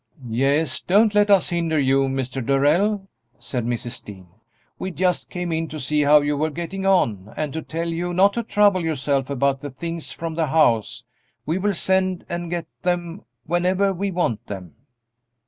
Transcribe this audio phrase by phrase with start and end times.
[0.27, 2.43] "Yes, don't let us hinder you, Mr.
[2.43, 3.07] Darrell,"
[3.37, 4.03] said Mrs.
[4.03, 4.25] Dean;
[4.79, 8.11] "we just came in to see how you were getting on, and to tell you
[8.11, 11.03] not to trouble yourself about the things from the house;
[11.45, 14.73] we will send and get them whenever we want them."